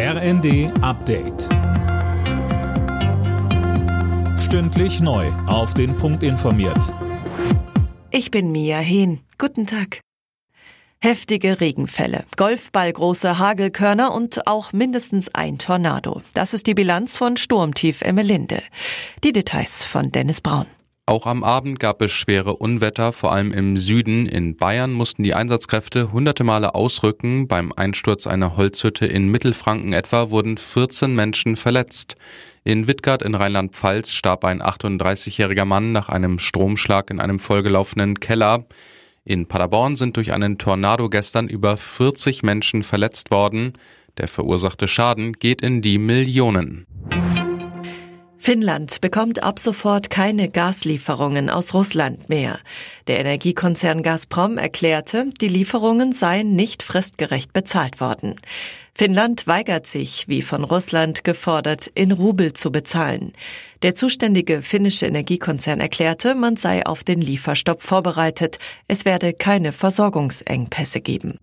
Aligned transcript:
RND 0.00 0.70
Update. 0.80 1.48
Stündlich 4.38 5.00
neu. 5.00 5.26
Auf 5.48 5.74
den 5.74 5.96
Punkt 5.96 6.22
informiert. 6.22 6.94
Ich 8.12 8.30
bin 8.30 8.52
Mia 8.52 8.78
Hehn. 8.78 9.18
Guten 9.38 9.66
Tag. 9.66 10.02
Heftige 11.00 11.60
Regenfälle, 11.60 12.22
Golfballgroße 12.36 13.40
Hagelkörner 13.40 14.14
und 14.14 14.46
auch 14.46 14.72
mindestens 14.72 15.34
ein 15.34 15.58
Tornado. 15.58 16.22
Das 16.32 16.54
ist 16.54 16.68
die 16.68 16.74
Bilanz 16.74 17.16
von 17.16 17.36
Sturmtief 17.36 18.02
Emmelinde. 18.02 18.62
Die 19.24 19.32
Details 19.32 19.82
von 19.82 20.12
Dennis 20.12 20.40
Braun. 20.40 20.66
Auch 21.08 21.24
am 21.24 21.42
Abend 21.42 21.80
gab 21.80 22.02
es 22.02 22.12
schwere 22.12 22.56
Unwetter, 22.56 23.14
vor 23.14 23.32
allem 23.32 23.50
im 23.50 23.78
Süden. 23.78 24.26
In 24.26 24.58
Bayern 24.58 24.92
mussten 24.92 25.22
die 25.22 25.32
Einsatzkräfte 25.32 26.12
hunderte 26.12 26.44
Male 26.44 26.74
ausrücken. 26.74 27.48
Beim 27.48 27.72
Einsturz 27.74 28.26
einer 28.26 28.58
Holzhütte 28.58 29.06
in 29.06 29.28
Mittelfranken 29.28 29.94
etwa 29.94 30.28
wurden 30.28 30.58
14 30.58 31.14
Menschen 31.14 31.56
verletzt. 31.56 32.16
In 32.62 32.88
Wittgart 32.88 33.22
in 33.22 33.34
Rheinland-Pfalz 33.34 34.10
starb 34.10 34.44
ein 34.44 34.60
38-jähriger 34.60 35.64
Mann 35.64 35.92
nach 35.92 36.10
einem 36.10 36.38
Stromschlag 36.38 37.08
in 37.08 37.20
einem 37.20 37.38
vollgelaufenen 37.38 38.20
Keller. 38.20 38.66
In 39.24 39.46
Paderborn 39.46 39.96
sind 39.96 40.18
durch 40.18 40.34
einen 40.34 40.58
Tornado 40.58 41.08
gestern 41.08 41.48
über 41.48 41.78
40 41.78 42.42
Menschen 42.42 42.82
verletzt 42.82 43.30
worden. 43.30 43.78
Der 44.18 44.28
verursachte 44.28 44.86
Schaden 44.86 45.32
geht 45.32 45.62
in 45.62 45.80
die 45.80 45.96
Millionen. 45.96 46.86
Finnland 48.48 49.02
bekommt 49.02 49.42
ab 49.42 49.58
sofort 49.58 50.08
keine 50.08 50.48
Gaslieferungen 50.48 51.50
aus 51.50 51.74
Russland 51.74 52.30
mehr. 52.30 52.60
Der 53.06 53.20
Energiekonzern 53.20 54.02
Gazprom 54.02 54.56
erklärte, 54.56 55.26
die 55.38 55.48
Lieferungen 55.48 56.14
seien 56.14 56.56
nicht 56.56 56.82
fristgerecht 56.82 57.52
bezahlt 57.52 58.00
worden. 58.00 58.36
Finnland 58.94 59.46
weigert 59.46 59.86
sich, 59.86 60.28
wie 60.28 60.40
von 60.40 60.64
Russland 60.64 61.24
gefordert, 61.24 61.90
in 61.94 62.10
Rubel 62.10 62.54
zu 62.54 62.72
bezahlen. 62.72 63.34
Der 63.82 63.94
zuständige 63.94 64.62
finnische 64.62 65.04
Energiekonzern 65.04 65.78
erklärte, 65.78 66.34
man 66.34 66.56
sei 66.56 66.86
auf 66.86 67.04
den 67.04 67.20
Lieferstopp 67.20 67.82
vorbereitet. 67.82 68.58
Es 68.86 69.04
werde 69.04 69.34
keine 69.34 69.74
Versorgungsengpässe 69.74 71.02
geben. 71.02 71.36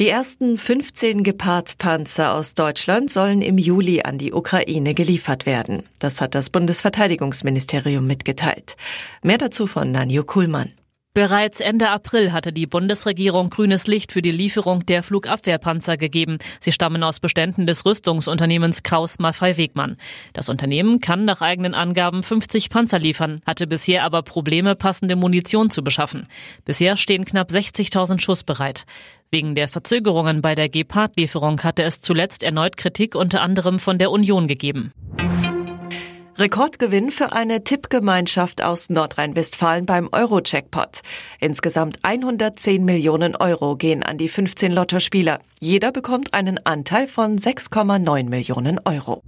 Die 0.00 0.08
ersten 0.08 0.58
15 0.58 1.22
Gepard-Panzer 1.22 2.34
aus 2.34 2.54
Deutschland 2.54 3.12
sollen 3.12 3.42
im 3.42 3.58
Juli 3.58 4.02
an 4.02 4.18
die 4.18 4.32
Ukraine 4.32 4.92
geliefert 4.92 5.46
werden. 5.46 5.84
Das 6.00 6.20
hat 6.20 6.34
das 6.34 6.50
Bundesverteidigungsministerium 6.50 8.04
mitgeteilt. 8.04 8.76
Mehr 9.22 9.38
dazu 9.38 9.68
von 9.68 9.92
Nanjo 9.92 10.24
Kuhlmann. 10.24 10.72
Bereits 11.16 11.60
Ende 11.60 11.90
April 11.90 12.32
hatte 12.32 12.52
die 12.52 12.66
Bundesregierung 12.66 13.48
grünes 13.48 13.86
Licht 13.86 14.10
für 14.10 14.20
die 14.20 14.32
Lieferung 14.32 14.84
der 14.84 15.04
Flugabwehrpanzer 15.04 15.96
gegeben. 15.96 16.38
Sie 16.58 16.72
stammen 16.72 17.04
aus 17.04 17.20
Beständen 17.20 17.68
des 17.68 17.86
Rüstungsunternehmens 17.86 18.82
Kraus 18.82 19.20
Maffei 19.20 19.56
Wegmann. 19.56 19.96
Das 20.32 20.48
Unternehmen 20.48 20.98
kann 20.98 21.24
nach 21.24 21.40
eigenen 21.40 21.72
Angaben 21.72 22.24
50 22.24 22.68
Panzer 22.68 22.98
liefern, 22.98 23.42
hatte 23.46 23.68
bisher 23.68 24.02
aber 24.02 24.22
Probleme, 24.22 24.74
passende 24.74 25.14
Munition 25.14 25.70
zu 25.70 25.84
beschaffen. 25.84 26.26
Bisher 26.64 26.96
stehen 26.96 27.24
knapp 27.24 27.50
60.000 27.50 28.18
Schuss 28.18 28.42
bereit. 28.42 28.84
Wegen 29.34 29.56
der 29.56 29.66
Verzögerungen 29.66 30.42
bei 30.42 30.54
der 30.54 30.68
Gepard-Lieferung 30.68 31.60
hatte 31.64 31.82
es 31.82 32.00
zuletzt 32.00 32.44
erneut 32.44 32.76
Kritik 32.76 33.16
unter 33.16 33.42
anderem 33.42 33.80
von 33.80 33.98
der 33.98 34.12
Union 34.12 34.46
gegeben. 34.46 34.92
Rekordgewinn 36.38 37.10
für 37.10 37.32
eine 37.32 37.64
Tippgemeinschaft 37.64 38.62
aus 38.62 38.90
Nordrhein-Westfalen 38.90 39.86
beim 39.86 40.08
Euro-Jackpot. 40.12 41.00
Insgesamt 41.40 41.98
110 42.02 42.84
Millionen 42.84 43.34
Euro 43.34 43.74
gehen 43.74 44.04
an 44.04 44.18
die 44.18 44.28
15 44.28 44.70
Lottospieler. 44.70 45.40
Jeder 45.58 45.90
bekommt 45.90 46.32
einen 46.32 46.64
Anteil 46.64 47.08
von 47.08 47.36
6,9 47.36 48.28
Millionen 48.28 48.78
Euro. 48.84 49.20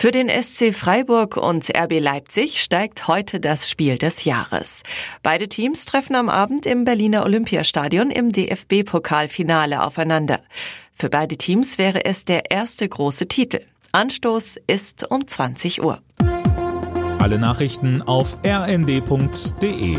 Für 0.00 0.12
den 0.12 0.30
SC 0.30 0.74
Freiburg 0.74 1.36
und 1.36 1.68
RB 1.76 2.00
Leipzig 2.00 2.62
steigt 2.62 3.06
heute 3.06 3.38
das 3.38 3.68
Spiel 3.68 3.98
des 3.98 4.24
Jahres. 4.24 4.82
Beide 5.22 5.46
Teams 5.46 5.84
treffen 5.84 6.16
am 6.16 6.30
Abend 6.30 6.64
im 6.64 6.84
Berliner 6.84 7.22
Olympiastadion 7.22 8.10
im 8.10 8.32
DFB-Pokalfinale 8.32 9.84
aufeinander. 9.84 10.40
Für 10.94 11.10
beide 11.10 11.36
Teams 11.36 11.76
wäre 11.76 12.06
es 12.06 12.24
der 12.24 12.50
erste 12.50 12.88
große 12.88 13.28
Titel. 13.28 13.60
Anstoß 13.92 14.56
ist 14.66 15.10
um 15.10 15.28
20 15.28 15.82
Uhr. 15.82 16.00
Alle 17.18 17.38
Nachrichten 17.38 18.00
auf 18.00 18.38
rnd.de 18.42 19.98